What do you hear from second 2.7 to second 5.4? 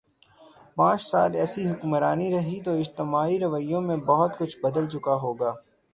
اجتماعی رویوں میں بہت کچھ بدل چکا ہو